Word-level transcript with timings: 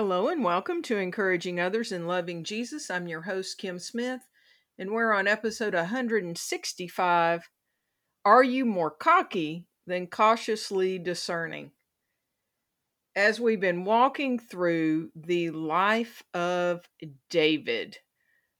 Hello 0.00 0.28
and 0.28 0.42
welcome 0.42 0.80
to 0.84 0.96
Encouraging 0.96 1.60
Others 1.60 1.92
and 1.92 2.08
Loving 2.08 2.42
Jesus. 2.42 2.90
I'm 2.90 3.06
your 3.06 3.20
host, 3.20 3.58
Kim 3.58 3.78
Smith, 3.78 4.22
and 4.78 4.92
we're 4.92 5.12
on 5.12 5.28
episode 5.28 5.74
165 5.74 7.50
Are 8.24 8.42
You 8.42 8.64
More 8.64 8.90
Cocky 8.90 9.66
Than 9.86 10.06
Cautiously 10.06 10.98
Discerning? 10.98 11.72
As 13.14 13.38
we've 13.38 13.60
been 13.60 13.84
walking 13.84 14.38
through 14.38 15.10
the 15.14 15.50
life 15.50 16.22
of 16.32 16.88
David, 17.28 17.98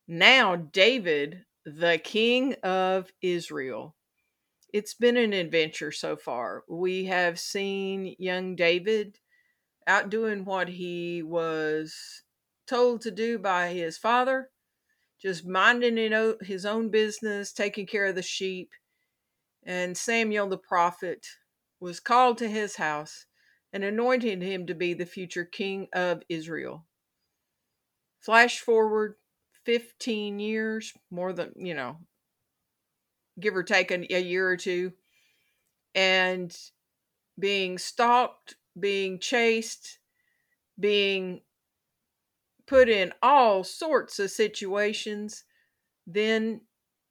now 0.07 0.57
David, 0.57 1.47
the 1.65 1.99
King 2.05 2.53
of 2.63 3.11
Israel. 3.23 3.97
It's 4.75 4.93
been 4.93 5.17
an 5.17 5.33
adventure 5.33 5.91
so 5.91 6.17
far. 6.17 6.65
We 6.69 7.07
have 7.07 7.41
seen 7.41 8.15
young 8.19 8.57
David 8.57 9.17
out 9.87 10.11
doing 10.11 10.45
what 10.45 10.69
he 10.69 11.23
was 11.23 12.23
told 12.67 13.01
to 13.03 13.11
do 13.11 13.39
by 13.39 13.69
his 13.69 13.99
father, 13.99 14.51
just 15.21 15.47
minding 15.47 15.97
his 16.43 16.65
own 16.65 16.91
business, 16.91 17.53
taking 17.53 17.87
care 17.87 18.07
of 18.07 18.15
the 18.15 18.23
sheep. 18.23 18.71
And 19.65 19.97
Samuel 19.97 20.49
the 20.49 20.59
prophet 20.59 21.27
was 21.81 22.01
called 22.01 22.39
to 22.39 22.49
his 22.49 22.77
house 22.77 23.27
and 23.73 23.85
anointed 23.85 24.43
him 24.43 24.67
to 24.67 24.75
be 24.75 24.95
the 24.95 25.07
future 25.07 25.45
king 25.45 25.89
of 25.93 26.23
Israel. 26.29 26.87
Flash 28.21 28.61
forward 28.61 29.15
15 29.65 30.39
years, 30.39 30.93
more 31.11 31.33
than, 31.33 31.53
you 31.57 31.75
know, 31.75 31.97
give 33.39 33.57
or 33.57 33.63
take 33.63 33.91
a, 33.91 34.15
a 34.15 34.21
year 34.21 34.49
or 34.49 34.57
two, 34.57 34.93
and 35.95 36.57
being 37.39 37.79
stalked 37.79 38.57
being 38.79 39.19
chased, 39.19 39.99
being 40.79 41.41
put 42.67 42.89
in 42.89 43.13
all 43.23 43.65
sorts 43.65 44.19
of 44.19 44.31
situations, 44.31 45.45
then 46.07 46.61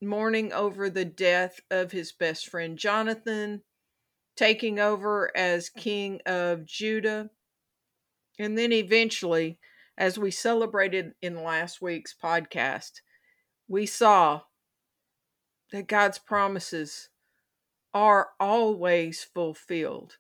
mourning 0.02 0.54
over 0.54 0.90
the 0.90 1.06
death 1.06 1.60
of 1.70 1.92
his 1.92 2.12
best 2.12 2.48
friend 2.48 2.78
Jonathan, 2.78 3.62
taking 4.38 4.80
over 4.80 5.36
as 5.36 5.70
king 5.70 6.22
of 6.26 6.66
Judah, 6.66 7.30
and 8.40 8.58
then 8.58 8.72
eventually, 8.72 9.60
as 9.98 10.18
we 10.18 10.32
celebrated 10.32 11.14
in 11.22 11.44
last 11.44 11.82
week's 11.82 12.16
podcast, 12.16 13.02
we 13.68 13.86
saw 13.86 14.42
that 15.74 15.88
God's 15.88 16.18
promises 16.18 17.10
are 17.94 18.30
always 18.40 19.24
fulfilled. 19.24 20.18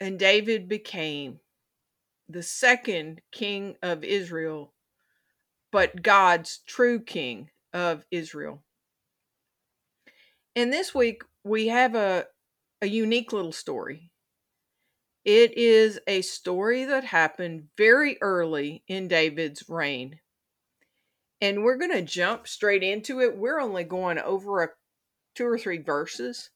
And 0.00 0.18
David 0.18 0.68
became 0.68 1.40
the 2.28 2.42
second 2.42 3.20
king 3.32 3.76
of 3.82 4.02
Israel, 4.02 4.72
but 5.70 6.02
God's 6.02 6.60
true 6.66 7.00
king 7.00 7.50
of 7.72 8.06
Israel. 8.10 8.62
And 10.56 10.72
this 10.72 10.94
week 10.94 11.22
we 11.44 11.68
have 11.68 11.94
a, 11.94 12.26
a 12.80 12.86
unique 12.86 13.32
little 13.32 13.52
story. 13.52 14.10
It 15.24 15.56
is 15.56 16.00
a 16.06 16.22
story 16.22 16.86
that 16.86 17.04
happened 17.04 17.68
very 17.76 18.16
early 18.22 18.82
in 18.88 19.06
David's 19.06 19.68
reign. 19.68 20.20
And 21.42 21.62
we're 21.62 21.76
going 21.76 21.92
to 21.92 22.02
jump 22.02 22.48
straight 22.48 22.82
into 22.82 23.20
it. 23.20 23.36
We're 23.36 23.60
only 23.60 23.84
going 23.84 24.18
over 24.18 24.62
a, 24.62 24.68
two 25.34 25.46
or 25.46 25.58
three 25.58 25.78
verses. 25.78 26.50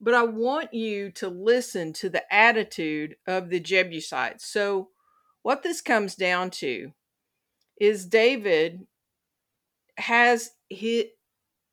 But 0.00 0.14
I 0.14 0.24
want 0.24 0.74
you 0.74 1.10
to 1.12 1.28
listen 1.28 1.92
to 1.94 2.08
the 2.08 2.22
attitude 2.32 3.16
of 3.26 3.48
the 3.48 3.60
Jebusites. 3.60 4.46
So, 4.46 4.90
what 5.42 5.62
this 5.62 5.80
comes 5.80 6.14
down 6.16 6.50
to 6.50 6.92
is 7.80 8.06
David 8.06 8.86
has 9.96 10.50
his, 10.68 11.06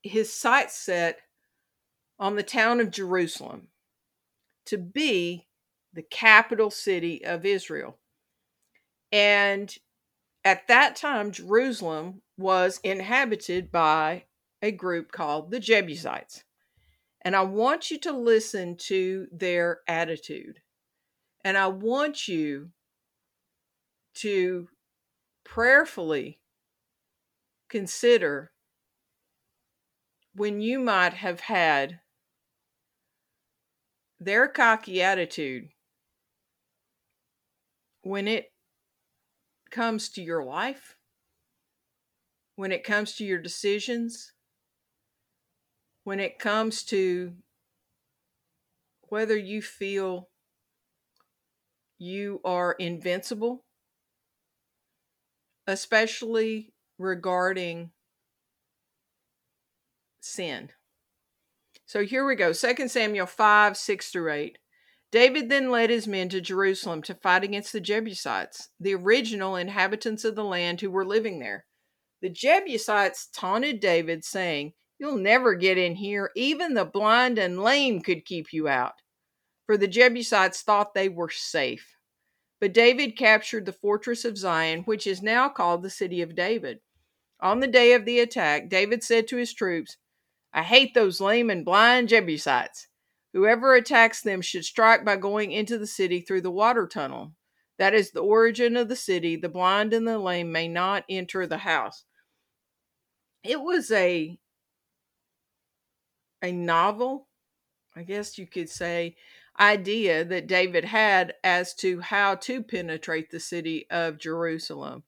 his 0.03 0.31
sights 0.31 0.75
set 0.75 1.19
on 2.19 2.35
the 2.35 2.43
town 2.43 2.79
of 2.79 2.91
Jerusalem 2.91 3.67
to 4.65 4.77
be 4.77 5.47
the 5.93 6.03
capital 6.03 6.69
city 6.69 7.25
of 7.25 7.45
Israel. 7.45 7.97
And 9.11 9.75
at 10.45 10.67
that 10.67 10.95
time, 10.95 11.31
Jerusalem 11.31 12.21
was 12.37 12.79
inhabited 12.83 13.71
by 13.71 14.25
a 14.61 14.71
group 14.71 15.11
called 15.11 15.51
the 15.51 15.59
Jebusites. 15.59 16.43
And 17.25 17.35
I 17.35 17.41
want 17.41 17.89
you 17.89 17.99
to 17.99 18.11
listen 18.11 18.75
to 18.77 19.27
their 19.31 19.79
attitude. 19.87 20.59
And 21.43 21.57
I 21.57 21.67
want 21.67 22.27
you 22.27 22.69
to 24.15 24.67
prayerfully 25.43 26.39
consider 27.69 28.51
when 30.35 30.61
you 30.61 30.79
might 30.79 31.13
have 31.13 31.41
had 31.41 31.99
their 34.19 34.47
cocky 34.47 35.01
attitude 35.01 35.69
when 38.03 38.27
it 38.27 38.51
comes 39.69 40.09
to 40.09 40.21
your 40.21 40.43
life, 40.43 40.97
when 42.55 42.71
it 42.71 42.83
comes 42.83 43.15
to 43.15 43.25
your 43.25 43.39
decisions, 43.39 44.33
when 46.03 46.19
it 46.19 46.39
comes 46.39 46.83
to 46.83 47.33
whether 49.09 49.37
you 49.37 49.61
feel 49.61 50.29
you 51.97 52.41
are 52.43 52.73
invincible, 52.73 53.63
especially 55.67 56.73
regarding 56.97 57.91
sin. 60.19 60.69
So 61.85 62.03
here 62.03 62.25
we 62.25 62.35
go 62.35 62.53
2 62.53 62.87
Samuel 62.87 63.27
5 63.27 63.77
6 63.77 64.09
through 64.09 64.31
8. 64.31 64.57
David 65.11 65.47
then 65.47 65.69
led 65.69 65.91
his 65.91 66.07
men 66.07 66.27
to 66.29 66.41
Jerusalem 66.41 67.03
to 67.03 67.13
fight 67.13 67.43
against 67.43 67.71
the 67.71 67.79
Jebusites, 67.79 68.69
the 68.79 68.95
original 68.95 69.55
inhabitants 69.55 70.25
of 70.25 70.35
the 70.35 70.43
land 70.43 70.81
who 70.81 70.89
were 70.89 71.05
living 71.05 71.39
there. 71.39 71.65
The 72.23 72.29
Jebusites 72.29 73.27
taunted 73.31 73.79
David, 73.79 74.25
saying, 74.25 74.73
You'll 75.03 75.17
never 75.17 75.53
get 75.53 75.77
in 75.77 75.95
here. 75.95 76.31
Even 76.33 76.75
the 76.75 76.85
blind 76.85 77.37
and 77.37 77.61
lame 77.61 77.99
could 77.99 78.23
keep 78.23 78.53
you 78.53 78.69
out. 78.69 78.93
For 79.65 79.75
the 79.75 79.85
Jebusites 79.85 80.61
thought 80.61 80.93
they 80.93 81.09
were 81.09 81.29
safe. 81.29 81.97
But 82.61 82.73
David 82.73 83.17
captured 83.17 83.65
the 83.65 83.73
fortress 83.73 84.23
of 84.23 84.37
Zion, 84.37 84.83
which 84.83 85.05
is 85.05 85.21
now 85.21 85.49
called 85.49 85.83
the 85.83 85.89
city 85.89 86.21
of 86.21 86.37
David. 86.37 86.79
On 87.41 87.59
the 87.59 87.67
day 87.67 87.91
of 87.91 88.05
the 88.05 88.21
attack, 88.21 88.69
David 88.69 89.03
said 89.03 89.27
to 89.27 89.35
his 89.35 89.53
troops, 89.53 89.97
I 90.53 90.63
hate 90.63 90.93
those 90.93 91.19
lame 91.19 91.49
and 91.49 91.65
blind 91.65 92.07
Jebusites. 92.07 92.87
Whoever 93.33 93.75
attacks 93.75 94.21
them 94.21 94.41
should 94.41 94.63
strike 94.63 95.03
by 95.03 95.17
going 95.17 95.51
into 95.51 95.77
the 95.77 95.85
city 95.85 96.21
through 96.21 96.43
the 96.43 96.49
water 96.49 96.87
tunnel. 96.87 97.33
That 97.77 97.93
is 97.93 98.11
the 98.11 98.21
origin 98.21 98.77
of 98.77 98.87
the 98.87 98.95
city. 98.95 99.35
The 99.35 99.49
blind 99.49 99.93
and 99.93 100.07
the 100.07 100.17
lame 100.17 100.53
may 100.53 100.69
not 100.69 101.03
enter 101.09 101.45
the 101.45 101.57
house. 101.57 102.05
It 103.43 103.59
was 103.59 103.91
a 103.91 104.39
a 106.43 106.51
novel, 106.51 107.27
I 107.95 108.03
guess 108.03 108.37
you 108.37 108.45
could 108.45 108.69
say, 108.69 109.15
idea 109.59 110.25
that 110.25 110.47
David 110.47 110.85
had 110.85 111.33
as 111.43 111.73
to 111.75 112.01
how 112.01 112.35
to 112.35 112.61
penetrate 112.61 113.31
the 113.31 113.39
city 113.39 113.87
of 113.89 114.19
Jerusalem. 114.19 115.03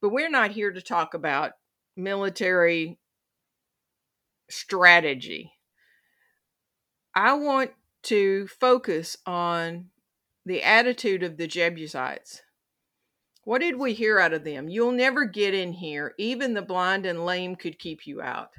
But 0.00 0.10
we're 0.10 0.30
not 0.30 0.52
here 0.52 0.70
to 0.70 0.82
talk 0.82 1.14
about 1.14 1.52
military 1.96 2.98
strategy. 4.50 5.52
I 7.14 7.32
want 7.32 7.72
to 8.04 8.46
focus 8.46 9.16
on 9.26 9.86
the 10.44 10.62
attitude 10.62 11.22
of 11.22 11.36
the 11.36 11.46
Jebusites. 11.46 12.42
What 13.44 13.60
did 13.60 13.76
we 13.76 13.94
hear 13.94 14.18
out 14.18 14.32
of 14.32 14.44
them? 14.44 14.68
You'll 14.68 14.92
never 14.92 15.24
get 15.24 15.54
in 15.54 15.72
here. 15.72 16.14
Even 16.18 16.54
the 16.54 16.62
blind 16.62 17.06
and 17.06 17.24
lame 17.24 17.56
could 17.56 17.78
keep 17.78 18.06
you 18.06 18.20
out. 18.20 18.50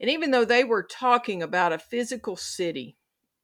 And 0.00 0.10
even 0.10 0.30
though 0.30 0.44
they 0.44 0.64
were 0.64 0.82
talking 0.82 1.42
about 1.42 1.72
a 1.72 1.78
physical 1.78 2.36
city, 2.36 2.96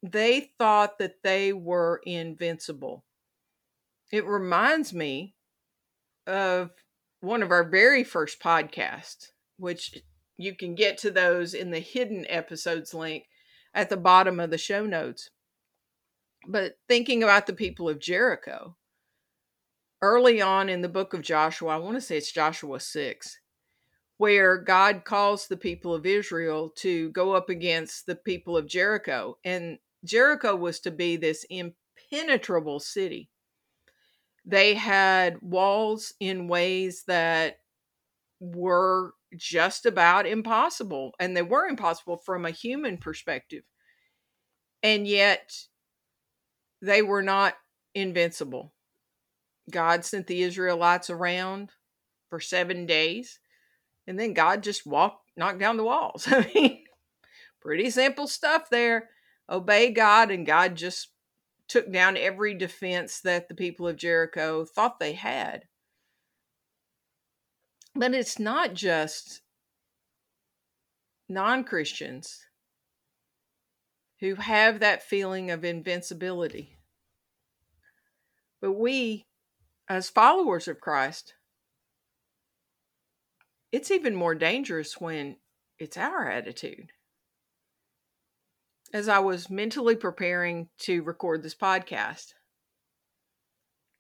they 0.03 0.53
thought 0.59 0.99
that 0.99 1.23
they 1.23 1.53
were 1.53 2.01
invincible. 2.05 3.05
It 4.11 4.27
reminds 4.27 4.93
me 4.93 5.35
of 6.27 6.71
one 7.21 7.43
of 7.43 7.51
our 7.51 7.65
very 7.65 8.05
first 8.05 8.41
podcasts, 8.41 9.31
which 9.57 10.03
you 10.37 10.55
can 10.55 10.75
get 10.75 10.99
to 10.99 11.11
those 11.11 11.55
in 11.55 11.71
the 11.71 11.81
hidden 11.81 12.27
episodes 12.29 12.93
link 12.93 13.25
at 13.73 13.89
the 13.89 13.97
bottom 13.97 14.41
of 14.41 14.51
the 14.51 14.59
show 14.59 14.85
notes. 14.85 15.31
But 16.47 16.79
thinking 16.89 17.23
about 17.23 17.47
the 17.47 17.53
people 17.53 17.89
of 17.89 18.01
Jericho, 18.01 18.77
early 20.03 20.43
on 20.43 20.69
in 20.69 20.83
the 20.83 20.89
book 20.89 21.15
of 21.15 21.23
Joshua, 21.23 21.75
I 21.75 21.77
want 21.77 21.97
to 21.97 22.01
say 22.01 22.17
it's 22.17 22.33
Joshua 22.33 22.81
6, 22.81 23.39
where 24.23 24.57
God 24.57 25.05
calls 25.05 25.49
the 25.49 25.57
people 25.57 25.93
of 25.93 26.07
Israel 26.07 26.71
to 26.77 27.11
go 27.11 27.33
up 27.33 27.49
against 27.51 28.07
the 28.07 28.15
people 28.15 28.57
of 28.57 28.69
Jericho. 28.69 29.37
And 29.43 29.79
Jericho 30.05 30.55
was 30.55 30.79
to 30.83 30.93
be 30.93 31.17
this 31.17 31.45
impenetrable 31.51 32.79
city. 32.79 33.31
They 34.45 34.75
had 34.75 35.43
walls 35.43 36.15
in 36.21 36.47
ways 36.47 37.03
that 37.09 37.57
were 38.39 39.15
just 39.37 39.87
about 39.87 40.29
impossible, 40.29 41.15
and 41.19 41.37
they 41.37 41.43
were 41.43 41.67
impossible 41.67 42.19
from 42.19 42.47
a 42.47 42.53
human 42.53 42.99
perspective. 42.99 43.65
And 44.85 45.05
yet, 45.05 45.53
they 46.81 47.03
were 47.03 47.23
not 47.23 47.55
invincible. 47.93 48.73
God 49.69 50.05
sent 50.05 50.29
the 50.29 50.43
Israelites 50.43 51.11
around 51.11 51.73
for 52.31 52.39
seven 52.39 52.87
days, 52.87 53.41
and 54.07 54.19
then 54.19 54.35
God 54.35 54.63
just 54.63 54.87
walked, 54.87 55.31
knocked 55.37 55.59
down 55.59 55.77
the 55.77 55.85
walls. 55.85 56.27
I 56.31 56.51
mean, 56.55 56.85
pretty 57.61 57.91
simple 57.91 58.27
stuff 58.27 58.69
there. 58.71 59.11
Obey 59.49 59.91
God, 59.91 60.31
and 60.31 60.47
God 60.47 60.77
just 60.77 61.09
took 61.69 61.91
down 61.93 62.17
every 62.17 62.55
defense 62.55 63.21
that 63.21 63.49
the 63.49 63.55
people 63.55 63.89
of 63.89 63.97
Jericho 63.97 64.65
thought 64.65 65.01
they 65.01 65.13
had. 65.13 65.65
But 67.95 68.15
it's 68.15 68.39
not 68.39 68.75
just 68.75 69.43
non 71.29 71.65
Christians 71.65 72.47
who 74.21 74.37
have 74.37 74.81
that 74.81 75.03
feeling 75.03 75.51
of 75.51 75.65
invincibility. 75.65 76.79
But 78.61 78.73
we, 78.73 79.27
as 79.89 80.09
followers 80.09 80.69
of 80.69 80.81
Christ, 80.81 81.35
it's 83.73 83.91
even 83.91 84.15
more 84.15 84.35
dangerous 84.35 85.01
when 85.01 85.37
it's 85.79 85.97
our 85.97 86.31
attitude 86.31 86.93
as 88.93 89.09
I 89.09 89.21
was 89.21 89.49
mentally 89.49 89.97
preparing 89.97 90.69
to 90.81 91.03
record 91.03 91.43
this 91.43 91.55
podcast, 91.55 92.35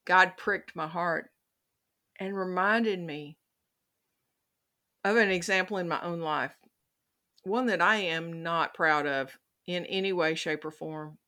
God 0.04 0.36
pricked 0.36 0.76
my 0.76 0.86
heart 0.86 1.30
and 2.20 2.36
reminded 2.36 3.00
me 3.00 3.38
of 5.04 5.16
an 5.16 5.30
example 5.30 5.78
in 5.78 5.88
my 5.88 6.00
own 6.02 6.20
life, 6.20 6.54
one 7.44 7.66
that 7.66 7.80
I 7.80 7.96
am 7.96 8.42
not 8.42 8.74
proud 8.74 9.06
of 9.06 9.36
in 9.66 9.86
any 9.86 10.12
way, 10.12 10.34
shape, 10.34 10.64
or 10.64 10.70
form. 10.70 11.18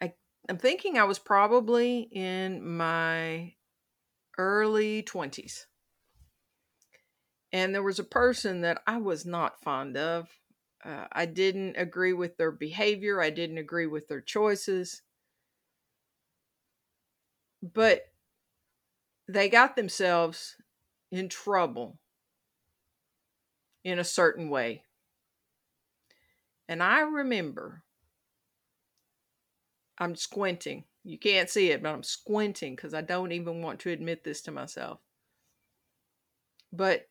I, 0.00 0.12
I'm 0.48 0.58
thinking 0.58 0.98
I 0.98 1.04
was 1.04 1.18
probably 1.18 2.08
in 2.12 2.76
my 2.76 3.54
early 4.38 5.02
20s. 5.02 5.64
And 7.52 7.74
there 7.74 7.82
was 7.82 7.98
a 7.98 8.04
person 8.04 8.60
that 8.60 8.82
I 8.86 8.98
was 8.98 9.26
not 9.26 9.62
fond 9.62 9.96
of 9.96 10.28
uh, 10.84 11.06
I 11.12 11.26
didn't 11.26 11.76
agree 11.76 12.12
with 12.12 12.36
their 12.36 12.50
behavior. 12.50 13.20
I 13.20 13.30
didn't 13.30 13.58
agree 13.58 13.86
with 13.86 14.08
their 14.08 14.20
choices. 14.20 15.02
But 17.62 18.06
they 19.28 19.48
got 19.48 19.76
themselves 19.76 20.56
in 21.10 21.28
trouble 21.28 21.98
in 23.84 23.98
a 23.98 24.04
certain 24.04 24.48
way. 24.48 24.84
And 26.68 26.82
I 26.82 27.00
remember, 27.00 27.82
I'm 29.98 30.16
squinting. 30.16 30.84
You 31.04 31.18
can't 31.18 31.50
see 31.50 31.70
it, 31.70 31.82
but 31.82 31.92
I'm 31.92 32.02
squinting 32.02 32.76
because 32.76 32.94
I 32.94 33.02
don't 33.02 33.32
even 33.32 33.62
want 33.62 33.80
to 33.80 33.90
admit 33.90 34.24
this 34.24 34.40
to 34.42 34.50
myself. 34.50 35.00
But 36.72 37.09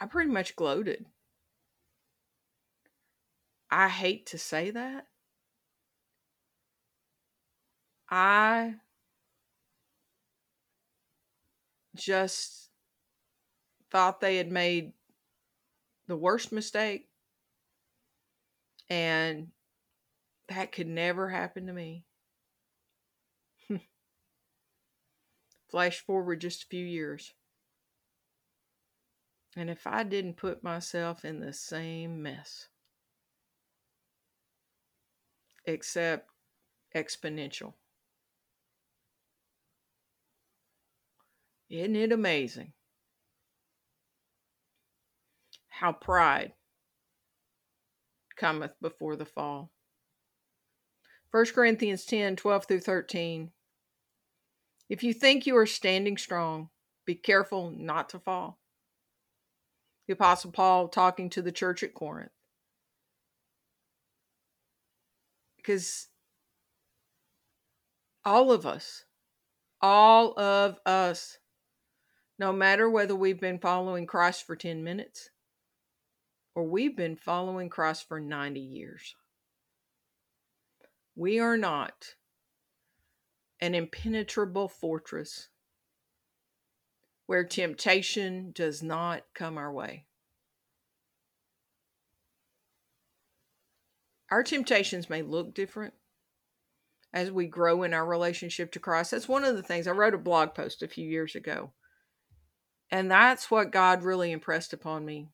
I 0.00 0.06
pretty 0.06 0.30
much 0.30 0.56
gloated. 0.56 1.06
I 3.70 3.88
hate 3.88 4.26
to 4.26 4.38
say 4.38 4.70
that. 4.70 5.08
I 8.08 8.76
just 11.94 12.70
thought 13.90 14.20
they 14.20 14.36
had 14.36 14.50
made 14.50 14.92
the 16.06 16.16
worst 16.16 16.52
mistake 16.52 17.08
and 18.88 19.48
that 20.48 20.72
could 20.72 20.86
never 20.86 21.28
happen 21.30 21.66
to 21.66 21.72
me. 21.72 22.04
Flash 25.70 26.00
forward 26.00 26.40
just 26.40 26.64
a 26.64 26.66
few 26.66 26.84
years. 26.84 27.32
And 29.56 29.70
if 29.70 29.86
I 29.86 30.02
didn't 30.02 30.36
put 30.36 30.64
myself 30.64 31.24
in 31.24 31.40
the 31.40 31.52
same 31.52 32.22
mess, 32.22 32.68
except 35.64 36.28
exponential. 36.94 37.74
Isn't 41.70 41.96
it 41.96 42.12
amazing 42.12 42.72
how 45.68 45.92
pride 45.92 46.52
cometh 48.36 48.72
before 48.80 49.16
the 49.16 49.24
fall? 49.24 49.70
1 51.30 51.46
Corinthians 51.46 52.04
10 52.04 52.36
12 52.36 52.66
through 52.66 52.80
13. 52.80 53.50
If 54.88 55.02
you 55.02 55.14
think 55.14 55.46
you 55.46 55.56
are 55.56 55.66
standing 55.66 56.16
strong, 56.16 56.68
be 57.06 57.14
careful 57.14 57.70
not 57.70 58.08
to 58.10 58.18
fall 58.18 58.58
the 60.06 60.14
Apostle 60.14 60.50
Paul 60.50 60.88
talking 60.88 61.30
to 61.30 61.42
the 61.42 61.52
church 61.52 61.82
at 61.82 61.94
Corinth. 61.94 62.30
Because 65.56 66.08
all 68.24 68.52
of 68.52 68.66
us, 68.66 69.04
all 69.80 70.38
of 70.38 70.78
us, 70.84 71.38
no 72.38 72.52
matter 72.52 72.88
whether 72.90 73.14
we've 73.14 73.40
been 73.40 73.58
following 73.58 74.06
Christ 74.06 74.46
for 74.46 74.56
10 74.56 74.84
minutes 74.84 75.30
or 76.54 76.64
we've 76.64 76.96
been 76.96 77.16
following 77.16 77.68
Christ 77.68 78.06
for 78.06 78.20
90 78.20 78.60
years, 78.60 79.14
we 81.16 81.38
are 81.38 81.56
not 81.56 82.14
an 83.60 83.74
impenetrable 83.74 84.68
fortress 84.68 85.48
where 87.26 87.44
temptation 87.44 88.52
does 88.52 88.82
not 88.82 89.22
come 89.34 89.56
our 89.56 89.72
way. 89.72 90.04
Our 94.30 94.42
temptations 94.42 95.08
may 95.08 95.22
look 95.22 95.54
different 95.54 95.94
as 97.12 97.30
we 97.30 97.46
grow 97.46 97.84
in 97.84 97.94
our 97.94 98.04
relationship 98.04 98.72
to 98.72 98.80
Christ. 98.80 99.12
That's 99.12 99.28
one 99.28 99.44
of 99.44 99.56
the 99.56 99.62
things 99.62 99.86
I 99.86 99.92
wrote 99.92 100.14
a 100.14 100.18
blog 100.18 100.54
post 100.54 100.82
a 100.82 100.88
few 100.88 101.08
years 101.08 101.34
ago. 101.34 101.72
And 102.90 103.10
that's 103.10 103.50
what 103.50 103.70
God 103.70 104.02
really 104.02 104.32
impressed 104.32 104.72
upon 104.72 105.04
me 105.04 105.28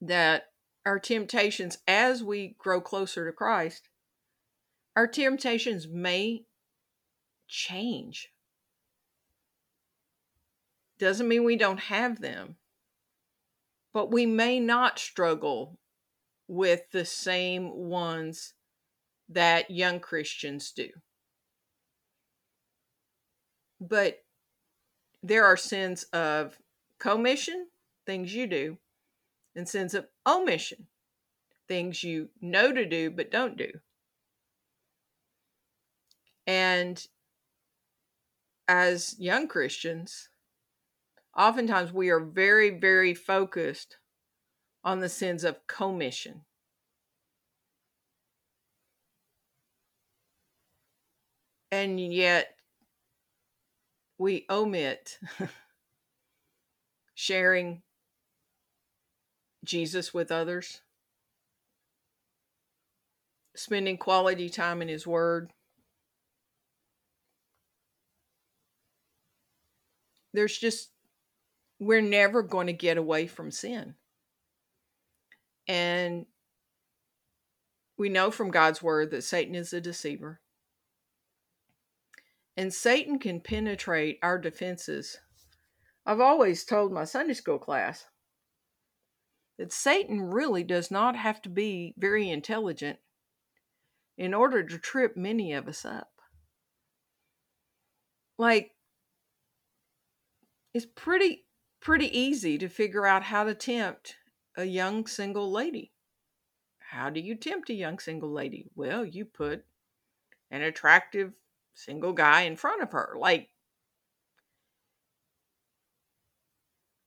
that 0.00 0.50
our 0.84 0.98
temptations, 0.98 1.78
as 1.88 2.22
we 2.22 2.56
grow 2.58 2.80
closer 2.80 3.26
to 3.26 3.32
Christ, 3.32 3.88
our 4.94 5.06
temptations 5.06 5.86
may 5.88 6.44
change 7.48 8.30
doesn't 10.98 11.28
mean 11.28 11.44
we 11.44 11.56
don't 11.56 11.80
have 11.80 12.20
them, 12.20 12.56
but 13.92 14.10
we 14.10 14.26
may 14.26 14.60
not 14.60 14.98
struggle 14.98 15.78
with 16.48 16.90
the 16.92 17.04
same 17.04 17.88
ones 17.88 18.54
that 19.28 19.70
young 19.70 20.00
Christians 20.00 20.70
do. 20.70 20.88
But 23.80 24.24
there 25.22 25.44
are 25.44 25.56
sins 25.56 26.04
of 26.12 26.58
commission, 26.98 27.66
things 28.06 28.34
you 28.34 28.46
do, 28.46 28.78
and 29.54 29.68
sins 29.68 29.94
of 29.94 30.06
omission, 30.26 30.86
things 31.68 32.02
you 32.02 32.28
know 32.40 32.72
to 32.72 32.86
do 32.86 33.10
but 33.10 33.30
don't 33.30 33.56
do. 33.56 33.70
And 36.46 37.04
as 38.68 39.16
young 39.18 39.48
Christians, 39.48 40.28
oftentimes 41.36 41.92
we 41.92 42.08
are 42.08 42.20
very, 42.20 42.70
very 42.70 43.14
focused 43.14 43.98
on 44.82 45.00
the 45.00 45.08
sins 45.08 45.44
of 45.44 45.66
commission. 45.66 46.42
And 51.70 52.00
yet 52.00 52.54
we 54.18 54.46
omit 54.48 55.18
sharing 57.14 57.82
Jesus 59.64 60.14
with 60.14 60.30
others, 60.30 60.80
spending 63.56 63.98
quality 63.98 64.48
time 64.48 64.80
in 64.80 64.88
His 64.88 65.06
Word. 65.06 65.50
There's 70.32 70.56
just 70.56 70.90
we're 71.78 72.00
never 72.00 72.42
going 72.42 72.66
to 72.68 72.72
get 72.72 72.96
away 72.96 73.26
from 73.26 73.50
sin. 73.50 73.94
And 75.68 76.26
we 77.98 78.08
know 78.08 78.30
from 78.30 78.50
God's 78.50 78.82
word 78.82 79.10
that 79.10 79.24
Satan 79.24 79.54
is 79.54 79.72
a 79.72 79.80
deceiver. 79.80 80.40
And 82.56 82.72
Satan 82.72 83.18
can 83.18 83.40
penetrate 83.40 84.18
our 84.22 84.38
defenses. 84.38 85.18
I've 86.06 86.20
always 86.20 86.64
told 86.64 86.92
my 86.92 87.04
Sunday 87.04 87.34
school 87.34 87.58
class 87.58 88.06
that 89.58 89.72
Satan 89.72 90.22
really 90.22 90.62
does 90.62 90.90
not 90.90 91.16
have 91.16 91.42
to 91.42 91.48
be 91.48 91.94
very 91.98 92.30
intelligent 92.30 92.98
in 94.16 94.32
order 94.32 94.62
to 94.62 94.78
trip 94.78 95.16
many 95.16 95.52
of 95.52 95.68
us 95.68 95.84
up. 95.84 96.10
Like, 98.38 98.70
it's 100.72 100.86
pretty 100.94 101.45
pretty 101.86 102.18
easy 102.18 102.58
to 102.58 102.68
figure 102.68 103.06
out 103.06 103.22
how 103.22 103.44
to 103.44 103.54
tempt 103.54 104.16
a 104.56 104.64
young 104.64 105.06
single 105.06 105.52
lady. 105.52 105.92
How 106.80 107.10
do 107.10 107.20
you 107.20 107.36
tempt 107.36 107.70
a 107.70 107.74
young 107.74 108.00
single 108.00 108.32
lady? 108.32 108.66
Well, 108.74 109.04
you 109.04 109.24
put 109.24 109.64
an 110.50 110.62
attractive 110.62 111.32
single 111.74 112.12
guy 112.12 112.40
in 112.40 112.56
front 112.56 112.82
of 112.82 112.90
her. 112.90 113.14
Like, 113.16 113.50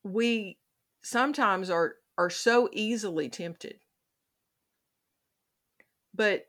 we 0.03 0.59
sometimes 1.01 1.69
are 1.69 1.95
are 2.17 2.29
so 2.29 2.69
easily 2.71 3.27
tempted. 3.27 3.81
But 6.15 6.48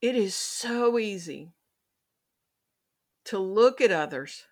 it 0.00 0.16
is 0.16 0.34
so 0.34 0.98
easy 0.98 1.52
to 3.24 3.38
look 3.38 3.82
at 3.82 3.90
others 3.90 4.47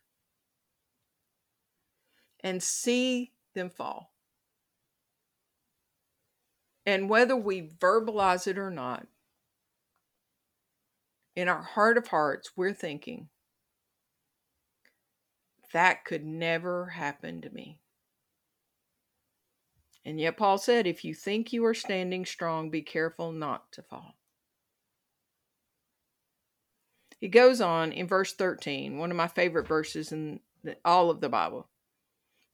and 2.40 2.62
see 2.62 3.32
them 3.54 3.70
fall. 3.70 4.12
And 6.84 7.10
whether 7.10 7.36
we 7.36 7.62
verbalize 7.62 8.46
it 8.46 8.58
or 8.58 8.70
not, 8.70 9.06
in 11.34 11.48
our 11.48 11.62
heart 11.62 11.98
of 11.98 12.08
hearts, 12.08 12.52
we're 12.56 12.72
thinking, 12.72 13.28
that 15.72 16.04
could 16.04 16.24
never 16.24 16.86
happen 16.86 17.40
to 17.42 17.50
me. 17.50 17.80
And 20.04 20.20
yet, 20.20 20.36
Paul 20.36 20.56
said, 20.56 20.86
if 20.86 21.04
you 21.04 21.14
think 21.14 21.52
you 21.52 21.64
are 21.66 21.74
standing 21.74 22.24
strong, 22.24 22.70
be 22.70 22.80
careful 22.80 23.32
not 23.32 23.72
to 23.72 23.82
fall. 23.82 24.14
He 27.18 27.28
goes 27.28 27.60
on 27.60 27.90
in 27.90 28.06
verse 28.06 28.32
13, 28.32 28.98
one 28.98 29.10
of 29.10 29.16
my 29.16 29.26
favorite 29.26 29.66
verses 29.66 30.12
in 30.12 30.38
all 30.84 31.10
of 31.10 31.20
the 31.20 31.28
Bible. 31.28 31.68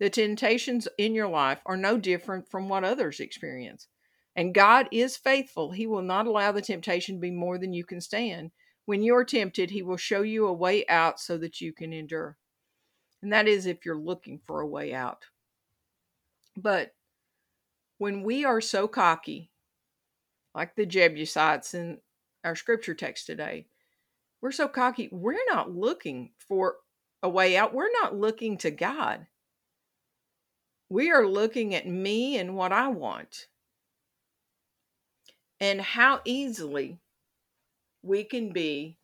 The 0.02 0.10
temptations 0.10 0.88
in 0.98 1.14
your 1.14 1.28
life 1.28 1.60
are 1.64 1.76
no 1.76 1.96
different 1.96 2.50
from 2.50 2.68
what 2.68 2.82
others 2.82 3.20
experience. 3.20 3.86
And 4.34 4.52
God 4.52 4.88
is 4.90 5.16
faithful. 5.16 5.70
He 5.70 5.86
will 5.86 6.02
not 6.02 6.26
allow 6.26 6.50
the 6.50 6.60
temptation 6.60 7.14
to 7.14 7.20
be 7.20 7.30
more 7.30 7.56
than 7.56 7.72
you 7.72 7.84
can 7.84 8.00
stand. 8.00 8.50
When 8.84 9.04
you're 9.04 9.22
tempted, 9.24 9.70
He 9.70 9.80
will 9.80 9.96
show 9.96 10.22
you 10.22 10.48
a 10.48 10.52
way 10.52 10.84
out 10.88 11.20
so 11.20 11.38
that 11.38 11.60
you 11.60 11.72
can 11.72 11.92
endure. 11.92 12.36
And 13.22 13.32
that 13.32 13.46
is 13.46 13.64
if 13.64 13.86
you're 13.86 13.94
looking 13.94 14.40
for 14.44 14.60
a 14.60 14.66
way 14.66 14.92
out. 14.92 15.26
But 16.56 16.96
when 17.98 18.24
we 18.24 18.44
are 18.44 18.60
so 18.60 18.88
cocky, 18.88 19.52
like 20.52 20.74
the 20.74 20.84
Jebusites 20.84 21.74
in 21.74 21.98
our 22.42 22.56
scripture 22.56 22.94
text 22.94 23.26
today, 23.26 23.68
we're 24.40 24.50
so 24.50 24.66
cocky, 24.66 25.08
we're 25.12 25.46
not 25.48 25.70
looking 25.70 26.32
for 26.38 26.78
a 27.22 27.28
way 27.28 27.56
out. 27.56 27.72
We're 27.72 27.92
not 28.02 28.16
looking 28.16 28.58
to 28.58 28.72
God. 28.72 29.28
We 30.92 31.10
are 31.10 31.26
looking 31.26 31.74
at 31.74 31.86
me 31.86 32.36
and 32.36 32.54
what 32.54 32.70
I 32.70 32.88
want. 32.88 33.46
And 35.58 35.80
how 35.80 36.20
easily 36.26 36.98
we 38.02 38.24
can 38.24 38.52
be 38.52 38.98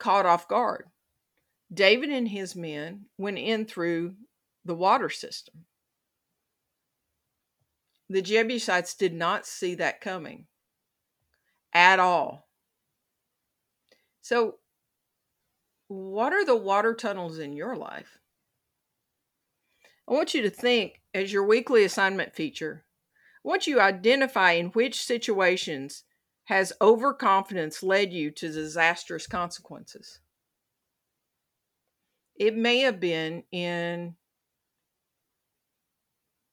caught 0.00 0.26
off 0.26 0.48
guard. 0.48 0.86
David 1.72 2.10
and 2.10 2.26
his 2.26 2.56
men 2.56 3.04
went 3.18 3.38
in 3.38 3.66
through 3.66 4.16
the 4.64 4.74
water 4.74 5.08
system. 5.08 5.64
The 8.08 8.20
Jebusites 8.20 8.94
did 8.94 9.14
not 9.14 9.46
see 9.46 9.76
that 9.76 10.00
coming 10.00 10.46
at 11.72 12.00
all. 12.00 12.48
So, 14.22 14.56
what 15.86 16.32
are 16.32 16.44
the 16.44 16.56
water 16.56 16.94
tunnels 16.94 17.38
in 17.38 17.52
your 17.52 17.76
life? 17.76 18.18
I 20.08 20.12
want 20.12 20.34
you 20.34 20.42
to 20.42 20.50
think 20.50 21.00
as 21.14 21.32
your 21.32 21.46
weekly 21.46 21.84
assignment 21.84 22.34
feature. 22.34 22.84
I 23.44 23.48
want 23.48 23.66
you 23.66 23.76
to 23.76 23.82
identify 23.82 24.52
in 24.52 24.66
which 24.68 25.02
situations 25.02 26.04
has 26.44 26.72
overconfidence 26.80 27.82
led 27.82 28.12
you 28.12 28.30
to 28.30 28.52
disastrous 28.52 29.26
consequences. 29.26 30.20
It 32.36 32.56
may 32.56 32.80
have 32.80 33.00
been 33.00 33.44
in 33.50 34.16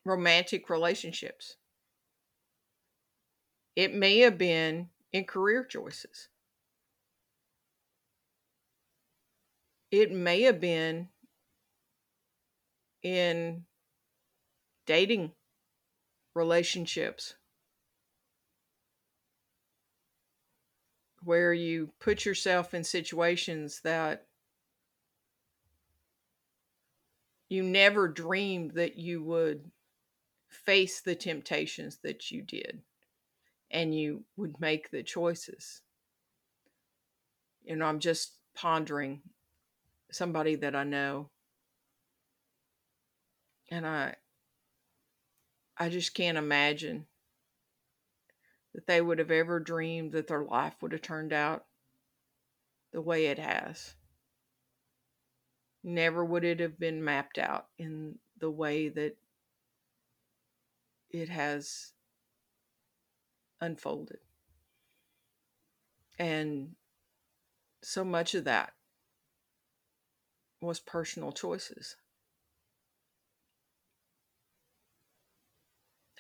romantic 0.06 0.70
relationships. 0.70 1.58
It 3.76 3.94
may 3.94 4.20
have 4.20 4.38
been 4.38 4.90
in 5.12 5.26
career 5.26 5.64
choices. 5.64 6.30
It 9.92 10.12
may 10.12 10.44
have 10.44 10.62
been 10.62 11.10
in 13.04 13.64
dating 14.86 15.32
relationships 16.34 17.36
where 21.24 21.54
you 21.54 21.90
put 22.00 22.26
yourself 22.26 22.74
in 22.74 22.84
situations 22.84 23.82
that 23.84 24.26
you 27.50 27.62
never 27.62 28.08
dreamed 28.08 28.72
that 28.72 28.98
you 28.98 29.22
would 29.22 29.70
face 30.48 31.02
the 31.02 31.16
temptations 31.16 31.98
that 32.04 32.32
you 32.32 32.42
did 32.42 32.82
and 33.70 33.94
you 33.94 34.24
would 34.36 34.60
make 34.60 34.90
the 34.90 35.04
choices. 35.04 35.82
You 37.64 37.76
know, 37.76 37.86
I'm 37.86 38.00
just 38.00 38.34
pondering 38.56 39.22
somebody 40.12 40.56
that 40.56 40.76
I 40.76 40.84
know 40.84 41.30
and 43.72 43.88
I 43.88 44.16
I 45.78 45.90
just 45.90 46.14
can't 46.14 46.38
imagine 46.38 47.08
that 48.76 48.86
they 48.86 49.02
would 49.02 49.18
have 49.18 49.32
ever 49.32 49.60
dreamed 49.60 50.12
that 50.12 50.28
their 50.28 50.44
life 50.44 50.76
would 50.82 50.92
have 50.92 51.02
turned 51.02 51.34
out 51.34 51.66
the 52.92 53.02
way 53.02 53.28
it 53.28 53.40
has. 53.40 53.96
Never 55.84 56.24
would 56.24 56.44
it 56.44 56.60
have 56.60 56.78
been 56.78 57.04
mapped 57.04 57.40
out 57.40 57.68
in 57.80 58.20
the 58.38 58.52
way 58.52 58.90
that 58.90 59.18
it 61.10 61.30
has 61.30 61.94
unfolded. 63.60 64.20
And 66.20 66.76
so 67.82 68.04
much 68.04 68.36
of 68.36 68.44
that 68.44 68.74
was 70.62 70.80
personal 70.80 71.32
choices. 71.32 71.96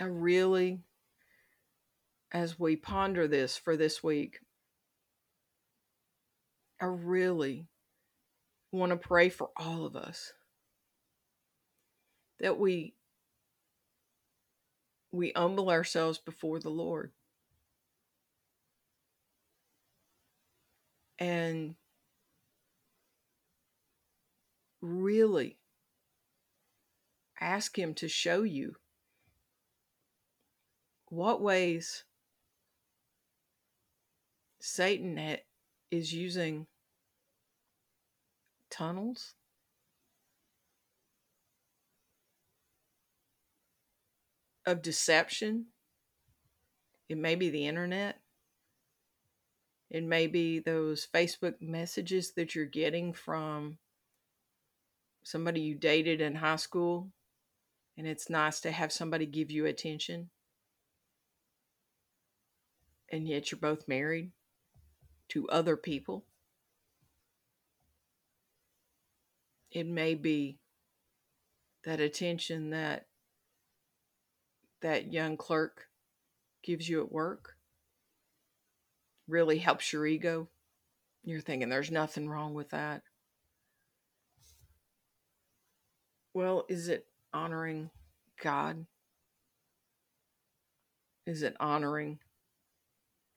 I 0.01 0.05
really, 0.05 0.79
as 2.31 2.59
we 2.59 2.75
ponder 2.75 3.27
this 3.27 3.55
for 3.55 3.77
this 3.77 4.01
week, 4.01 4.39
I 6.81 6.85
really 6.85 7.67
want 8.71 8.89
to 8.93 8.95
pray 8.95 9.29
for 9.29 9.51
all 9.55 9.85
of 9.85 9.95
us 9.95 10.33
that 12.39 12.57
we 12.57 12.95
we 15.11 15.33
humble 15.35 15.69
ourselves 15.69 16.17
before 16.17 16.57
the 16.57 16.71
Lord. 16.71 17.11
And 21.19 21.75
really 24.81 25.59
ask 27.39 27.77
Him 27.77 27.93
to 27.95 28.07
show 28.07 28.41
you 28.41 28.77
what 31.11 31.41
ways 31.41 32.05
Satan 34.61 35.37
is 35.91 36.13
using 36.13 36.67
tunnels 38.69 39.33
of 44.65 44.81
deception. 44.81 45.65
It 47.09 47.17
may 47.17 47.35
be 47.35 47.49
the 47.49 47.67
internet. 47.67 48.21
It 49.89 50.05
may 50.05 50.27
be 50.27 50.59
those 50.59 51.05
Facebook 51.13 51.55
messages 51.59 52.31
that 52.37 52.55
you're 52.55 52.65
getting 52.65 53.11
from 53.11 53.79
somebody 55.23 55.59
you 55.59 55.75
dated 55.75 56.21
in 56.21 56.35
high 56.35 56.55
school, 56.55 57.09
and 57.97 58.07
it's 58.07 58.29
nice 58.29 58.61
to 58.61 58.71
have 58.71 58.93
somebody 58.93 59.25
give 59.25 59.51
you 59.51 59.65
attention. 59.65 60.29
And 63.11 63.27
yet 63.27 63.51
you're 63.51 63.59
both 63.59 63.87
married 63.87 64.31
to 65.29 65.47
other 65.49 65.75
people. 65.75 66.23
It 69.71 69.85
may 69.85 70.15
be 70.15 70.57
that 71.83 71.99
attention 71.99 72.71
that 72.71 73.07
that 74.81 75.11
young 75.13 75.37
clerk 75.37 75.87
gives 76.63 76.89
you 76.89 77.01
at 77.01 77.11
work 77.11 77.55
really 79.27 79.59
helps 79.59 79.93
your 79.93 80.05
ego. 80.05 80.47
You're 81.23 81.41
thinking 81.41 81.69
there's 81.69 81.91
nothing 81.91 82.27
wrong 82.27 82.53
with 82.53 82.69
that. 82.71 83.03
Well, 86.33 86.65
is 86.67 86.87
it 86.87 87.05
honoring 87.33 87.91
God? 88.41 88.85
Is 91.25 91.43
it 91.43 91.55
honoring 91.59 92.19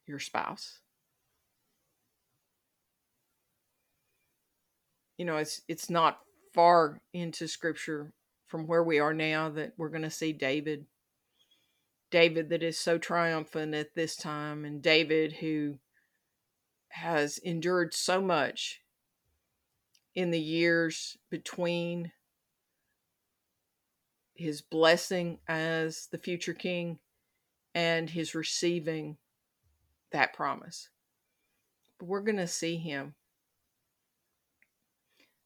your 0.06 0.18
spouse? 0.18 0.80
You 5.16 5.24
know, 5.24 5.36
it's 5.36 5.62
it's 5.68 5.88
not 5.90 6.18
far 6.52 7.00
into 7.12 7.46
scripture 7.46 8.12
from 8.46 8.66
where 8.66 8.82
we 8.82 8.98
are 8.98 9.14
now 9.14 9.48
that 9.50 9.72
we're 9.76 9.88
going 9.88 10.02
to 10.02 10.10
see 10.10 10.32
David 10.32 10.86
David 12.10 12.50
that 12.50 12.62
is 12.62 12.78
so 12.78 12.96
triumphant 12.96 13.74
at 13.74 13.94
this 13.94 14.16
time, 14.16 14.64
and 14.64 14.80
David 14.80 15.32
who 15.34 15.78
has 16.88 17.38
endured 17.38 17.92
so 17.92 18.20
much 18.20 18.80
in 20.14 20.30
the 20.30 20.40
years 20.40 21.16
between 21.28 22.12
his 24.34 24.62
blessing 24.62 25.38
as 25.48 26.06
the 26.12 26.18
future 26.18 26.54
king 26.54 26.98
and 27.74 28.10
his 28.10 28.34
receiving 28.34 29.16
that 30.14 30.32
promise. 30.32 30.88
But 32.00 32.08
we're 32.08 32.22
going 32.22 32.38
to 32.38 32.48
see 32.48 32.76
him. 32.76 33.14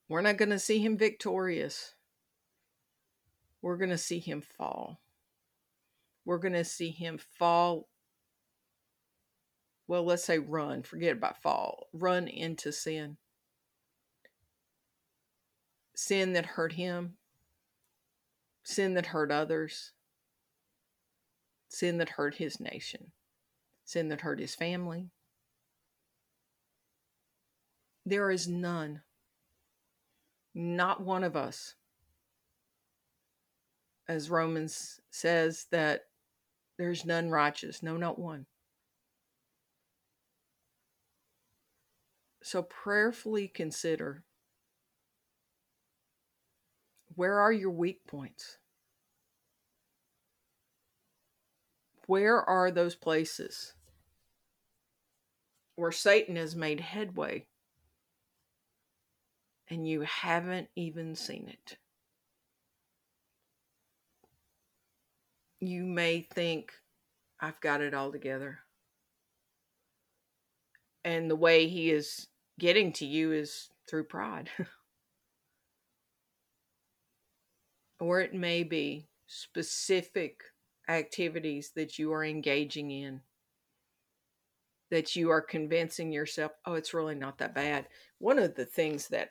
We're 0.09 0.23
not 0.23 0.39
going 0.39 0.51
to 0.51 0.59
see 0.59 0.79
him 0.79 0.97
victorious. 0.97 1.95
We're 3.61 3.77
going 3.77 3.91
to 3.91 3.99
see 3.99 4.21
him 4.21 4.41
fall 4.41 5.01
we're 6.29 6.37
going 6.37 6.53
to 6.53 6.63
see 6.63 6.91
him 6.91 7.19
fall. 7.39 7.89
Well, 9.87 10.05
let's 10.05 10.25
say 10.25 10.39
run, 10.39 10.83
forget 10.83 11.17
about 11.17 11.41
fall, 11.41 11.87
run 11.95 12.29
into 12.29 12.71
sin. 12.71 13.17
Sin 15.97 16.35
that 16.35 16.45
hurt 16.45 16.75
him, 16.75 17.15
sin 18.63 18.93
that 18.93 19.07
hurt 19.07 19.33
others, 19.33 19.93
sin 21.71 21.97
that 21.97 22.11
hurt 22.11 22.35
his 22.35 22.61
nation, 22.61 23.13
sin 23.89 24.09
that 24.11 24.21
hurt 24.21 24.39
his 24.39 24.55
family. 24.55 25.09
There 28.05 28.31
is 28.31 28.47
none, 28.47 29.01
not 30.55 31.03
one 31.03 31.25
of 31.25 31.37
us, 31.37 31.75
as 34.07 34.29
Romans 34.29 35.01
says, 35.11 35.69
that 35.71 36.03
there's 36.77 37.07
none 37.07 37.31
righteous, 37.31 37.83
no, 37.83 37.97
not 37.97 38.19
one. 38.19 38.45
So 42.43 42.63
prayerfully 42.63 43.49
consider 43.49 44.23
where 47.15 47.39
are 47.41 47.53
your 47.53 47.71
weak 47.71 48.07
points? 48.07 48.59
Where 52.07 52.43
are 52.43 52.71
those 52.71 52.95
places 52.95 53.73
where 55.79 55.93
Satan 55.93 56.37
has 56.37 56.57
made 56.57 56.81
headway 56.81 57.47
and 59.71 59.87
you 59.87 60.01
haven't 60.03 60.69
even 60.77 61.15
seen 61.15 61.49
it? 61.49 61.79
you 65.61 65.85
may 65.85 66.27
think, 66.35 66.73
I've 67.41 67.61
got 67.61 67.81
it 67.81 67.95
all 67.95 68.13
together. 68.13 68.61
And 71.05 71.31
the 71.31 71.37
way 71.37 71.69
he 71.69 71.91
is 71.91 72.27
getting 72.59 72.93
to 72.95 73.07
you 73.07 73.33
is 73.33 73.71
through 73.89 74.05
pride. 74.05 74.51
or 78.01 78.21
it 78.21 78.35
may 78.35 78.63
be 78.63 79.09
specific 79.27 80.43
activities 80.89 81.73
that 81.77 81.99
you 81.99 82.13
are 82.13 82.25
engaging 82.25 82.91
in 82.91 83.21
that 84.91 85.17
you 85.17 85.31
are 85.31 85.43
convincing 85.43 86.13
yourself, 86.13 86.53
oh, 86.65 86.75
it's 86.75 86.95
really 86.95 87.15
not 87.15 87.39
that 87.39 87.55
bad. 87.55 87.87
One 88.19 88.39
of 88.39 88.55
the 88.55 88.65
things 88.65 89.09
that 89.09 89.31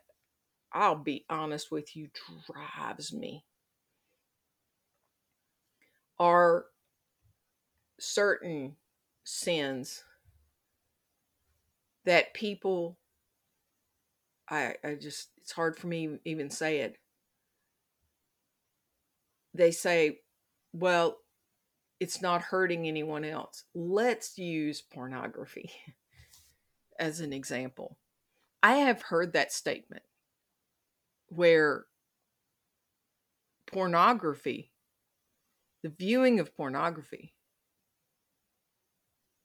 I'll 0.72 0.96
be 0.96 1.26
honest 1.30 1.72
with 1.72 1.96
you 1.96 2.10
drives 2.46 3.14
me 3.14 3.44
are 6.20 6.66
certain 8.00 8.76
sins 9.24 10.04
that 12.06 12.34
people 12.34 12.98
I, 14.50 14.76
I 14.84 14.96
just 14.96 15.30
it's 15.42 15.52
hard 15.52 15.78
for 15.78 15.88
me 15.88 16.20
even 16.24 16.50
say 16.50 16.80
it 16.80 16.98
they 19.54 19.72
say 19.72 20.20
well 20.74 21.18
it's 22.00 22.22
not 22.22 22.42
hurting 22.42 22.88
anyone 22.88 23.24
else 23.24 23.64
let's 23.74 24.38
use 24.38 24.82
pornography 24.82 25.72
as 27.00 27.20
an 27.20 27.34
example 27.34 27.98
i 28.64 28.74
have 28.74 29.02
heard 29.02 29.34
that 29.34 29.52
statement 29.52 30.04
where 31.30 31.86
pornography 33.66 34.72
the 35.84 35.90
viewing 35.90 36.40
of 36.40 36.56
pornography 36.56 37.34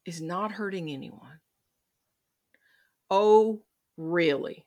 is 0.05 0.21
not 0.21 0.53
hurting 0.53 0.91
anyone. 0.91 1.41
Oh, 3.11 3.63
really? 3.97 4.67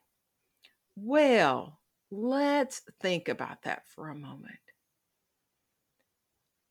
Well, 0.95 1.80
let's 2.12 2.82
think 3.02 3.28
about 3.28 3.63
that 3.63 3.84
for 3.88 4.10
a 4.10 4.15
moment. 4.15 4.56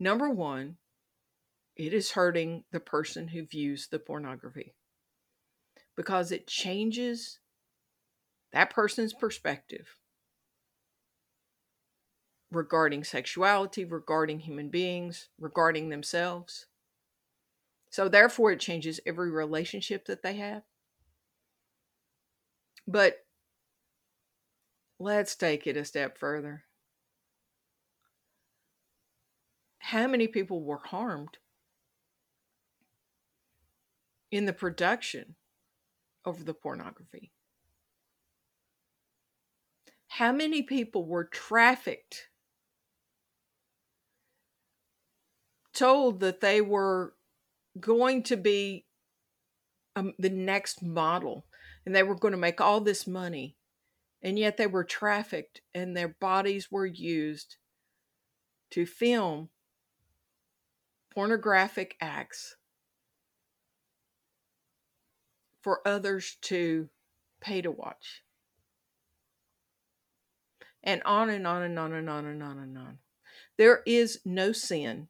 Number 0.00 0.30
one, 0.30 0.76
it 1.76 1.92
is 1.92 2.12
hurting 2.12 2.64
the 2.70 2.80
person 2.80 3.28
who 3.28 3.44
views 3.44 3.88
the 3.88 3.98
pornography 3.98 4.74
because 5.96 6.32
it 6.32 6.46
changes 6.46 7.40
that 8.52 8.70
person's 8.70 9.12
perspective 9.12 9.96
regarding 12.52 13.02
sexuality, 13.02 13.84
regarding 13.84 14.38
human 14.38 14.68
beings, 14.68 15.28
regarding 15.38 15.88
themselves. 15.88 16.66
So, 17.90 18.08
therefore, 18.08 18.52
it 18.52 18.60
changes 18.60 19.00
every 19.06 19.30
relationship 19.30 20.06
that 20.06 20.22
they 20.22 20.36
have. 20.36 20.62
But 22.86 23.24
let's 24.98 25.34
take 25.34 25.66
it 25.66 25.76
a 25.76 25.84
step 25.84 26.18
further. 26.18 26.64
How 29.78 30.06
many 30.06 30.28
people 30.28 30.62
were 30.62 30.78
harmed 30.78 31.38
in 34.34 34.46
the 34.46 34.52
production 34.52 35.36
of 36.24 36.44
the 36.44 36.54
pornography? 36.54 37.30
How 40.08 40.32
many 40.32 40.62
people 40.62 41.06
were 41.06 41.24
trafficked 41.24 42.28
told 45.74 46.20
that 46.20 46.40
they 46.40 46.60
were 46.60 47.14
going 47.78 48.22
to 48.22 48.36
be 48.36 48.86
um, 49.96 50.14
the 50.18 50.30
next 50.30 50.82
model 50.82 51.46
and 51.84 51.94
they 51.94 52.02
were 52.02 52.14
going 52.14 52.32
to 52.32 52.38
make 52.38 52.60
all 52.60 52.80
this 52.80 53.06
money. 53.06 53.56
And 54.22 54.38
yet 54.38 54.56
they 54.56 54.66
were 54.66 54.84
trafficked 54.84 55.60
and 55.74 55.96
their 55.96 56.08
bodies 56.08 56.70
were 56.70 56.86
used 56.86 57.56
to 58.70 58.86
film 58.86 59.50
pornographic 61.14 61.96
acts 62.00 62.56
for 65.64 65.80
others 65.88 66.36
to 66.42 66.90
pay 67.40 67.62
to 67.62 67.70
watch. 67.70 68.22
And 70.82 71.02
on 71.04 71.30
and 71.30 71.46
on 71.46 71.62
and 71.62 71.78
on 71.78 71.94
and 71.94 72.10
on 72.10 72.26
and 72.26 72.42
on 72.42 72.58
and 72.58 72.76
on. 72.76 72.98
There 73.56 73.82
is 73.86 74.20
no 74.26 74.52
sin 74.52 75.08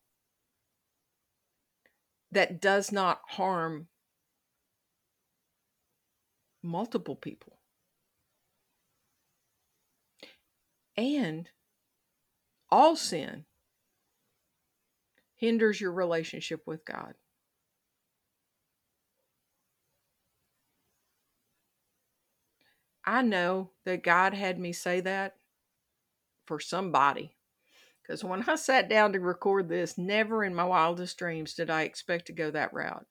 that 2.30 2.60
does 2.60 2.92
not 2.92 3.20
harm 3.30 3.88
multiple 6.62 7.16
people. 7.16 7.58
And 10.96 11.50
all 12.70 12.94
sin 12.94 13.44
hinders 15.34 15.80
your 15.80 15.90
relationship 15.90 16.62
with 16.64 16.84
God. 16.84 17.14
I 23.06 23.22
know 23.22 23.70
that 23.84 24.02
God 24.02 24.34
had 24.34 24.58
me 24.58 24.72
say 24.72 25.00
that 25.00 25.36
for 26.46 26.60
somebody. 26.60 27.36
Because 28.02 28.22
when 28.22 28.48
I 28.48 28.56
sat 28.56 28.88
down 28.88 29.12
to 29.12 29.20
record 29.20 29.68
this, 29.68 29.96
never 29.96 30.44
in 30.44 30.54
my 30.54 30.64
wildest 30.64 31.18
dreams 31.18 31.54
did 31.54 31.70
I 31.70 31.82
expect 31.82 32.26
to 32.26 32.32
go 32.32 32.50
that 32.50 32.72
route. 32.72 33.06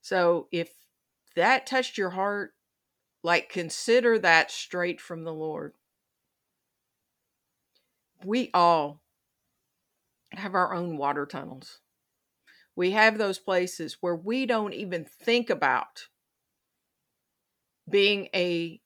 So 0.00 0.48
if 0.50 0.70
that 1.36 1.66
touched 1.66 1.98
your 1.98 2.10
heart, 2.10 2.54
like 3.22 3.48
consider 3.48 4.18
that 4.18 4.50
straight 4.50 5.00
from 5.00 5.24
the 5.24 5.32
Lord. 5.32 5.74
We 8.24 8.50
all 8.52 9.00
have 10.32 10.54
our 10.54 10.74
own 10.74 10.96
water 10.96 11.26
tunnels. 11.26 11.80
We 12.74 12.92
have 12.92 13.18
those 13.18 13.38
places 13.38 13.98
where 14.00 14.16
we 14.16 14.46
don't 14.46 14.72
even 14.72 15.04
think 15.04 15.50
about 15.50 16.08
being 17.88 18.28
a 18.34 18.80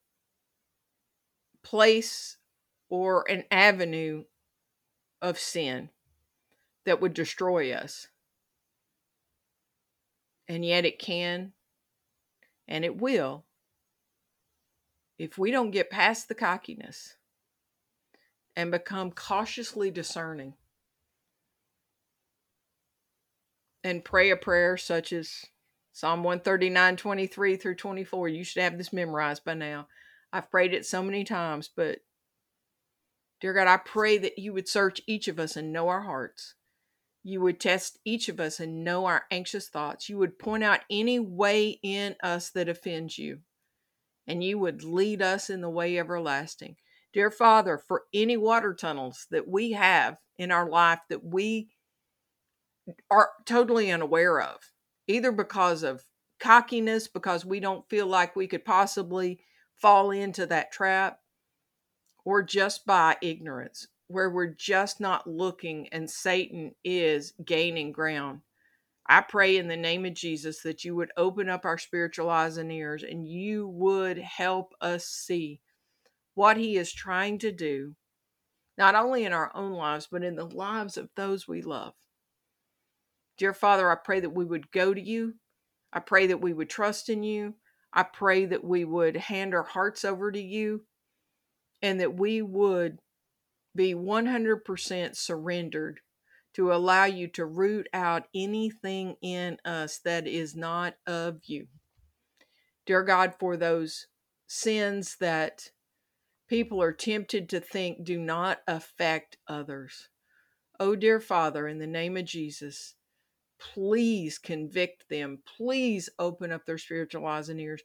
place 1.67 2.37
or 2.89 3.29
an 3.29 3.43
avenue 3.51 4.23
of 5.21 5.37
sin 5.37 5.91
that 6.85 7.01
would 7.01 7.13
destroy 7.13 7.73
us. 7.73 8.07
And 10.47 10.65
yet 10.65 10.85
it 10.85 11.01
can 11.01 11.53
and 12.69 12.85
it 12.85 12.97
will 12.97 13.45
if 15.19 15.37
we 15.37 15.51
don't 15.51 15.73
get 15.73 15.91
past 15.91 16.29
the 16.29 16.37
cockiness 16.37 17.17
and 18.55 18.71
become 18.71 19.11
cautiously 19.11 19.91
discerning 19.91 20.55
and 23.83 24.05
pray 24.05 24.31
a 24.31 24.37
prayer 24.37 24.77
such 24.77 25.13
as 25.13 25.47
Psalm 25.93 26.23
139, 26.23 26.97
23 26.97 27.57
through 27.57 27.75
24. 27.75 28.29
You 28.29 28.45
should 28.45 28.63
have 28.63 28.79
this 28.79 28.93
memorized 28.93 29.45
by 29.45 29.55
now. 29.55 29.89
I've 30.33 30.51
prayed 30.51 30.75
it 30.75 30.87
so 30.87 31.03
many 31.03 31.25
times, 31.25 31.71
but 31.75 32.01
dear 33.41 33.55
God, 33.55 33.69
I 33.69 33.77
pray 33.77 34.19
that 34.19 34.39
you 34.39 34.53
would 34.53 34.69
search 34.69 35.01
each 35.07 35.29
of 35.29 35.39
us 35.39 35.57
and 35.57 35.73
know 35.73 35.89
our 35.89 36.03
hearts. 36.03 36.55
You 37.23 37.41
would 37.41 37.59
test 37.59 37.99
each 38.05 38.29
of 38.29 38.39
us 38.39 38.61
and 38.61 38.85
know 38.85 39.07
our 39.07 39.25
anxious 39.31 39.69
thoughts. 39.69 40.09
You 40.09 40.19
would 40.19 40.39
point 40.39 40.62
out 40.62 40.81
any 40.91 41.19
way 41.19 41.79
in 41.83 42.17
us 42.23 42.51
that 42.51 42.69
offends 42.69 43.19
you, 43.19 43.41
and 44.27 44.45
you 44.45 44.59
would 44.59 44.85
lead 44.85 45.23
us 45.23 45.51
in 45.51 45.61
the 45.61 45.71
way 45.71 45.99
everlasting. 45.99 46.77
Dear 47.12 47.31
Father, 47.31 47.79
for 47.79 48.03
any 48.12 48.37
water 48.37 48.75
tunnels 48.75 49.27
that 49.31 49.49
we 49.49 49.73
have 49.73 50.19
in 50.39 50.51
our 50.51 50.69
life 50.69 51.01
that 51.09 51.25
we 51.25 51.71
are 53.11 53.31
totally 53.45 53.91
unaware 53.91 54.41
of, 54.41 54.59
either 55.09 55.33
because 55.33 55.83
of 55.83 56.05
cockiness, 56.39 57.09
because 57.09 57.45
we 57.45 57.59
don't 57.59 57.89
feel 57.89 58.07
like 58.07 58.37
we 58.37 58.47
could 58.47 58.65
possibly 58.65 59.41
fall 59.81 60.11
into 60.11 60.47
that 60.47 60.73
trap, 60.73 61.21
or 62.25 62.43
just 62.43 62.87
by 62.87 63.17
ignorance, 63.23 63.87
where 64.09 64.31
we're 64.31 64.55
just 64.55 65.01
not 65.01 65.27
looking 65.27 65.89
and 65.89 66.09
Satan 66.11 66.73
is 66.85 67.33
gaining 67.45 67.93
ground. 67.93 68.41
I 69.09 69.21
pray 69.21 69.57
in 69.57 69.69
the 69.69 69.77
name 69.77 70.05
of 70.05 70.15
Jesus 70.15 70.62
that 70.62 70.85
you 70.85 70.97
would 70.97 71.12
open 71.17 71.49
up 71.49 71.65
our 71.65 71.79
spiritual 71.79 72.29
eyes 72.29 72.57
and 72.57 72.73
ears 72.73 73.05
and 73.05 73.27
you 73.29 73.69
would 73.69 74.19
help 74.19 74.73
us 74.81 75.07
see 75.07 75.61
what 76.35 76.57
he 76.57 76.77
is 76.77 76.93
trying 76.93 77.39
to 77.39 77.53
do, 77.53 77.95
not 78.77 78.95
only 78.95 79.25
in 79.25 79.33
our 79.33 79.53
own 79.55 79.73
lives, 79.73 80.09
but 80.11 80.25
in 80.25 80.35
the 80.35 80.45
lives 80.45 80.97
of 80.97 81.09
those 81.15 81.47
we 81.47 81.62
love. 81.62 81.95
Dear 83.39 83.55
Father, 83.55 83.91
I 83.91 83.95
pray 83.95 84.21
that 84.21 84.31
we 84.31 84.45
would 84.45 84.71
go 84.73 84.93
to 84.93 85.01
you. 85.01 85.35
I 85.93 86.01
pray 86.01 86.27
that 86.27 86.41
we 86.41 86.53
would 86.53 86.69
trust 86.69 87.09
in 87.09 87.23
you. 87.23 87.55
I 87.92 88.03
pray 88.03 88.46
that 88.46 88.64
we 88.64 88.85
would 88.85 89.16
hand 89.16 89.55
our 89.55 89.62
hearts 89.62 90.05
over 90.05 90.31
to 90.31 90.40
you 90.40 90.83
and 91.83 92.01
that 92.01 92.16
we 92.18 92.42
would 92.42 92.99
be 93.75 93.94
100% 93.94 95.16
surrendered 95.16 96.01
to 96.55 96.72
allow 96.72 97.05
you 97.05 97.29
to 97.29 97.44
root 97.44 97.87
out 97.92 98.25
anything 98.35 99.16
in 99.20 99.59
us 99.64 99.99
that 99.99 100.27
is 100.27 100.57
not 100.57 100.94
of 101.07 101.40
you. 101.44 101.66
Dear 102.87 103.03
God, 103.03 103.35
for 103.38 103.57
those 103.57 104.07
sins 104.46 105.16
that 105.20 105.70
people 106.49 106.81
are 106.81 106.92
tempted 106.92 107.49
to 107.51 107.61
think 107.61 108.05
do 108.05 108.18
not 108.18 108.61
affect 108.66 109.37
others. 109.46 110.09
Oh, 110.79 110.96
dear 110.96 111.20
Father, 111.20 111.66
in 111.68 111.79
the 111.79 111.87
name 111.87 112.16
of 112.16 112.25
Jesus, 112.25 112.94
please 113.59 114.38
convict 114.38 115.09
them. 115.09 115.38
Please 115.57 116.09
open 116.19 116.53
up 116.53 116.66
their 116.66 116.79
spiritual 116.79 117.27
eyes 117.27 117.49
and 117.49 117.61
ears. 117.61 117.83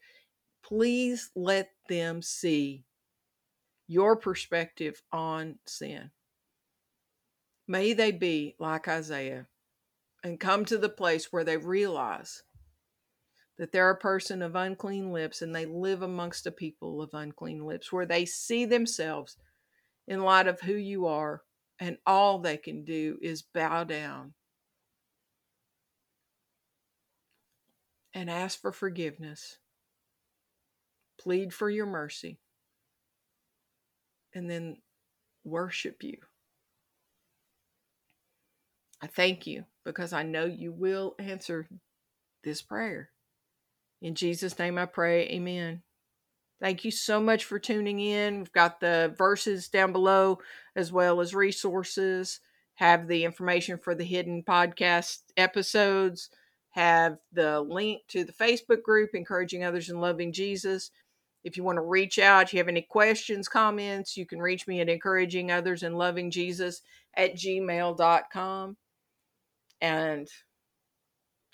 Please 0.64 1.32
let 1.36 1.70
them 1.90 2.22
see 2.22 2.86
your 3.88 4.16
perspective 4.16 5.02
on 5.12 5.60
sin. 5.66 6.12
May 7.68 7.94
they 7.94 8.12
be 8.12 8.56
like 8.60 8.88
Isaiah 8.88 9.48
and 10.24 10.40
come 10.40 10.66
to 10.66 10.78
the 10.78 10.90
place 10.90 11.32
where 11.32 11.44
they 11.44 11.58
realize 11.58 12.44
that 13.58 13.72
they're 13.72 13.90
a 13.90 13.98
person 13.98 14.42
of 14.42 14.56
unclean 14.56 15.12
lips 15.12 15.42
and 15.42 15.54
they 15.54 15.66
live 15.66 16.02
amongst 16.02 16.48
a 16.48 16.52
people 16.52 17.02
of 17.02 17.14
unclean 17.14 17.66
lips, 17.66 17.92
where 17.92 18.06
they 18.06 18.26
see 18.26 18.66
themselves 18.66 19.38
in 20.08 20.22
light 20.22 20.48
of 20.48 20.62
who 20.62 20.74
you 20.74 21.06
are, 21.06 21.44
and 21.80 21.98
all 22.06 22.40
they 22.40 22.58
can 22.58 22.84
do 22.84 23.18
is 23.22 23.44
bow 23.54 23.84
down 23.84 24.34
and 28.14 28.30
ask 28.30 28.60
for 28.60 28.72
forgiveness, 28.72 29.58
plead 31.20 31.54
for 31.54 31.70
your 31.70 31.86
mercy, 31.86 32.40
and 34.34 34.50
then 34.50 34.78
worship 35.44 36.04
you. 36.04 36.18
I 39.02 39.08
thank 39.08 39.48
you 39.48 39.66
because 39.84 40.14
I 40.14 40.24
know 40.24 40.46
you 40.46 40.72
will 40.72 41.16
answer 41.18 41.68
this 42.44 42.62
prayer. 42.62 43.10
In 44.02 44.16
Jesus' 44.16 44.58
name 44.58 44.78
I 44.78 44.86
pray, 44.86 45.28
amen. 45.30 45.82
Thank 46.60 46.86
you 46.86 46.92
so 46.92 47.20
much 47.20 47.46
for 47.46 47.58
tuning 47.58 48.00
in. 48.00 48.38
We've 48.38 48.52
got 48.52 48.80
the 48.80 49.16
verses 49.18 49.68
down 49.68 49.92
below 49.92 50.40
as 50.76 50.92
well 50.92 51.20
as 51.20 51.34
resources, 51.34 52.40
have 52.76 53.08
the 53.08 53.26
information 53.26 53.80
for 53.80 53.96
the 53.96 54.04
hidden 54.04 54.44
podcast 54.48 55.20
episodes, 55.38 56.30
have 56.72 57.18
the 57.32 57.62
link 57.62 58.02
to 58.10 58.24
the 58.24 58.34
Facebook 58.34 58.82
group, 58.82 59.12
Encouraging 59.14 59.64
Others 59.64 59.90
and 59.90 60.02
Loving 60.02 60.32
Jesus. 60.32 60.92
If 61.44 61.58
you 61.58 61.64
want 61.64 61.78
to 61.78 61.82
reach 61.82 62.20
out, 62.20 62.44
if 62.44 62.54
you 62.54 62.60
have 62.60 62.68
any 62.68 62.84
questions, 62.84 63.48
comments, 63.48 64.16
you 64.16 64.26
can 64.26 64.40
reach 64.40 64.68
me 64.68 64.80
at 64.80 64.90
encouraging 64.90 65.52
others 65.52 65.84
and 65.84 65.98
loving 65.98 66.32
Jesus 66.32 66.82
at 67.16 67.36
gmail.com. 67.36 68.78
And 69.82 70.28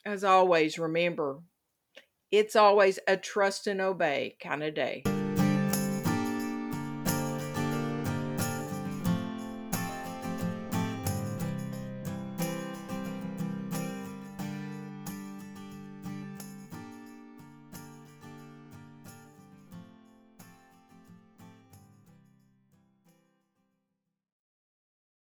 as 0.06 0.23
always, 0.23 0.77
remember, 0.77 1.39
it's 2.32 2.56
always 2.56 2.99
a 3.08 3.15
trust 3.15 3.67
and 3.67 3.80
obey 3.80 4.36
kind 4.41 4.63
of 4.63 4.75
day. 4.75 5.03